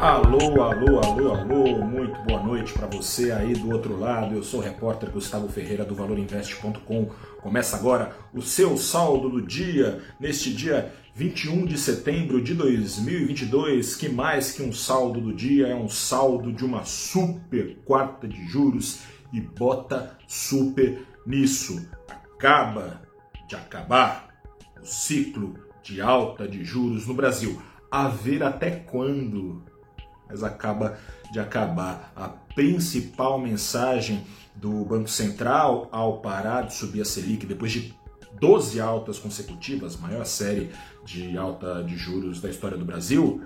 [0.00, 4.32] Alô, alô, alô, alô, muito boa noite para você aí do outro lado.
[4.32, 7.06] Eu sou o repórter Gustavo Ferreira do ValorInvest.com.
[7.42, 13.96] Começa agora o seu saldo do dia, neste dia 21 de setembro de 2022.
[13.96, 18.46] Que mais que um saldo do dia é um saldo de uma super quarta de
[18.46, 19.00] juros
[19.32, 21.90] e bota super nisso.
[22.08, 23.02] Acaba
[23.48, 24.28] de acabar
[24.80, 27.60] o ciclo de alta de juros no Brasil.
[27.90, 29.64] A ver até quando?
[30.28, 30.98] Mas acaba
[31.32, 32.12] de acabar.
[32.14, 37.94] A principal mensagem do Banco Central ao parar de subir a Selic depois de
[38.40, 40.70] 12 altas consecutivas, maior série
[41.04, 43.42] de alta de juros da história do Brasil,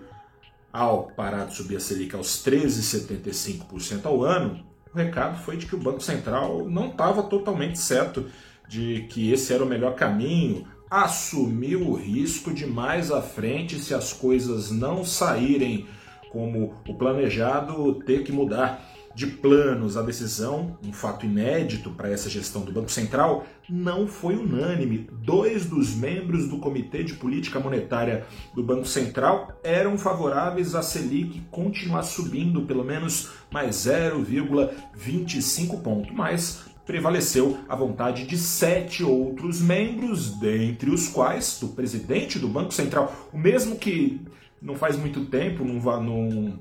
[0.73, 5.75] ao parar de subir a Selic aos 13,75% ao ano, o recado foi de que
[5.75, 8.27] o Banco Central não estava totalmente certo
[8.69, 13.95] de que esse era o melhor caminho, assumiu o risco de mais à frente, se
[13.95, 15.87] as coisas não saírem
[16.33, 18.83] como o planejado ter que mudar
[19.15, 19.97] de planos.
[19.97, 25.09] A decisão, um fato inédito para essa gestão do Banco Central, não foi unânime.
[25.13, 28.25] Dois dos membros do Comitê de Política Monetária
[28.55, 36.72] do Banco Central eram favoráveis a Selic continuar subindo pelo menos mais 0,25 ponto, mas
[36.87, 43.13] prevaleceu a vontade de sete outros membros, dentre os quais do presidente do Banco Central,
[43.33, 44.21] o mesmo que
[44.61, 46.59] não faz muito tempo, num, num,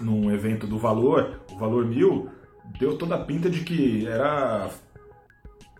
[0.00, 2.28] num evento do Valor, o Valor Mil,
[2.78, 4.70] deu toda a pinta de que era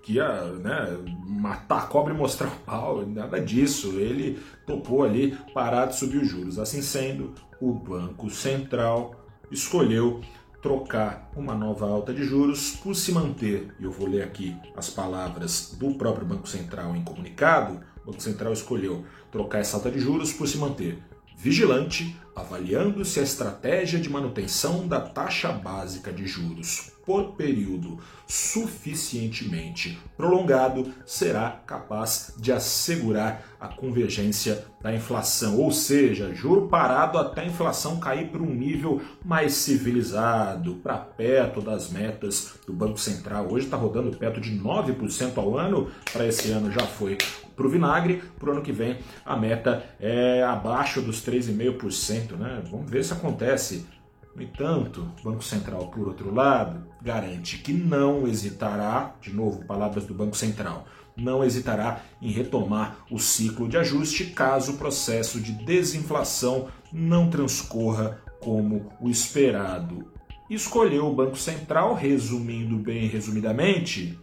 [0.02, 3.98] que ia né, matar a cobra e mostrar o pau, nada disso.
[3.98, 6.58] Ele topou ali parar de subir os juros.
[6.58, 9.14] Assim sendo, o Banco Central
[9.50, 10.22] escolheu
[10.62, 14.90] trocar uma nova alta de juros por se manter, e eu vou ler aqui as
[14.90, 20.00] palavras do próprio Banco Central em comunicado, o Banco Central escolheu trocar essa alta de
[20.00, 20.98] juros por se manter
[21.36, 29.98] vigilante, avaliando se a estratégia de manutenção da taxa básica de juros por período suficientemente
[30.14, 37.46] prolongado será capaz de assegurar a convergência da inflação, ou seja, juro parado até a
[37.46, 43.50] inflação cair para um nível mais civilizado, para perto das metas do Banco Central.
[43.50, 47.16] Hoje está rodando perto de 9% ao ano, para esse ano já foi
[47.56, 52.36] para o vinagre, para o ano que vem a meta é abaixo dos 3,5%.
[52.36, 52.62] Né?
[52.70, 53.86] Vamos ver se acontece.
[54.34, 60.04] No entanto, o Banco Central, por outro lado, garante que não hesitará, de novo, palavras
[60.04, 65.52] do Banco Central, não hesitará em retomar o ciclo de ajuste caso o processo de
[65.52, 70.12] desinflação não transcorra como o esperado.
[70.48, 74.18] Escolheu o Banco Central, resumindo bem resumidamente,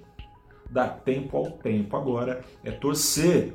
[0.69, 1.95] dar tempo ao tempo.
[1.95, 3.53] Agora é torcer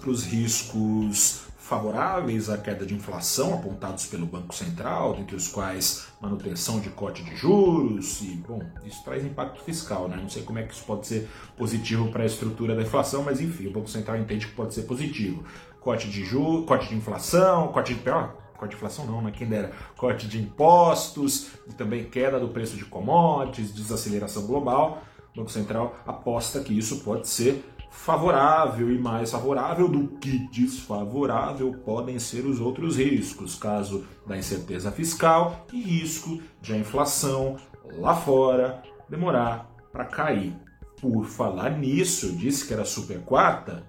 [0.00, 6.08] para os riscos favoráveis à queda de inflação apontados pelo Banco Central, dentre os quais
[6.20, 10.18] manutenção de corte de juros e, bom, isso traz impacto fiscal, né?
[10.20, 11.26] Não sei como é que isso pode ser
[11.56, 14.82] positivo para a estrutura da inflação, mas enfim, o Banco Central entende que pode ser
[14.82, 15.42] positivo.
[15.80, 19.32] Corte de juros, corte de inflação, corte de pior, corte de inflação não, né?
[19.34, 25.02] Quem dera, corte de impostos e também queda do preço de commodities, desaceleração global.
[25.32, 31.72] O Banco Central aposta que isso pode ser favorável e mais favorável do que desfavorável
[31.84, 37.56] podem ser os outros riscos, caso da incerteza fiscal e risco de a inflação
[37.98, 40.54] lá fora demorar para cair.
[41.00, 43.84] Por falar nisso, eu disse que era super quarta,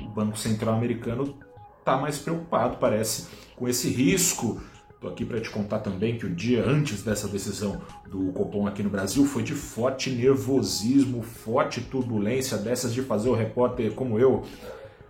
[0.00, 1.36] o Banco Central americano
[1.78, 4.60] está mais preocupado, parece, com esse risco
[5.00, 8.82] Estou aqui para te contar também que o dia antes dessa decisão do Copom aqui
[8.82, 14.44] no Brasil foi de forte nervosismo, forte turbulência dessas de fazer o repórter como eu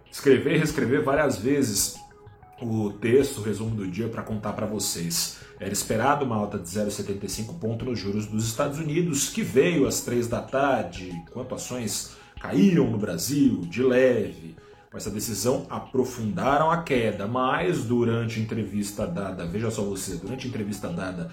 [0.08, 1.96] escrever e reescrever várias vezes
[2.62, 5.40] o texto, o resumo do dia para contar para vocês.
[5.58, 10.02] Era esperado uma alta de 0,75 ponto nos juros dos Estados Unidos, que veio às
[10.02, 14.54] três da tarde, enquanto ações caíam no Brasil de leve.
[14.90, 20.88] Com essa decisão, aprofundaram a queda, mas durante entrevista dada, veja só você, durante entrevista
[20.88, 21.30] dada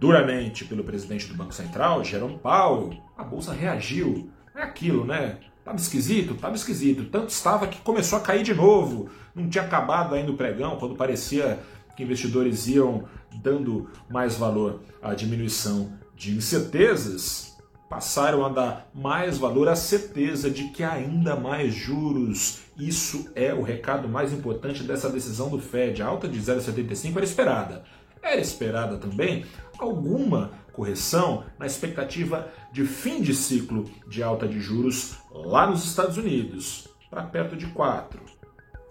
[0.00, 4.28] duramente pelo presidente do Banco Central, Jerome Powell, a bolsa reagiu.
[4.52, 5.38] É aquilo, né?
[5.64, 7.04] Tava esquisito, tava esquisito.
[7.04, 9.08] Tanto estava que começou a cair de novo.
[9.32, 11.60] Não tinha acabado ainda o pregão, quando parecia
[11.96, 13.04] que investidores iam
[13.40, 17.51] dando mais valor à diminuição de incertezas
[17.92, 22.62] passaram a dar mais valor à certeza de que ainda mais juros.
[22.74, 26.00] Isso é o recado mais importante dessa decisão do Fed.
[26.00, 27.84] A alta de 0,75 era esperada.
[28.22, 29.44] Era esperada também
[29.78, 36.16] alguma correção na expectativa de fim de ciclo de alta de juros lá nos Estados
[36.16, 38.22] Unidos, para perto de 4.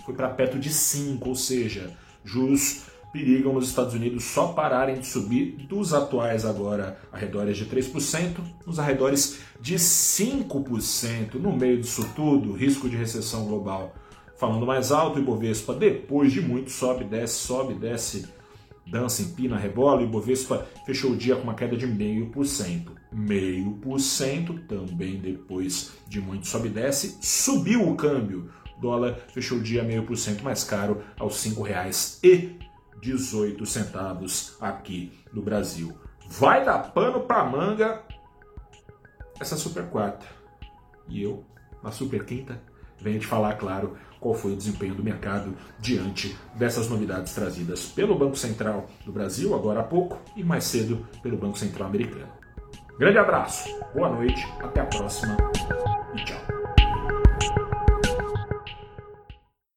[0.06, 1.89] Foi para perto de 5, ou seja,
[2.24, 8.38] juros perigam nos Estados Unidos só pararem de subir dos atuais agora arredores de 3%,
[8.66, 13.94] nos arredores de 5% no meio disso tudo, risco de recessão global.
[14.38, 18.28] Falando mais alto, o Ibovespa, depois de muito, sobe, desce, sobe, desce,
[18.88, 20.02] dança, empina, rebola.
[20.02, 23.02] O Ibovespa fechou o dia com uma queda de 0,5%.
[23.14, 28.50] 0,5% também depois de muito, sobe, desce, subiu o câmbio.
[28.78, 31.52] O dólar fechou o dia 0,5% mais caro aos R$
[33.00, 35.98] 5,18 aqui no Brasil.
[36.28, 38.02] Vai dar pano para manga
[39.40, 40.26] essa super quarta.
[41.08, 41.44] E eu,
[41.84, 42.62] na super quinta,
[43.00, 48.18] venho te falar, claro, qual foi o desempenho do mercado diante dessas novidades trazidas pelo
[48.18, 52.32] Banco Central do Brasil, agora há pouco, e mais cedo pelo Banco Central americano.
[53.00, 55.36] Grande abraço, boa noite, até a próxima
[56.14, 56.61] e tchau.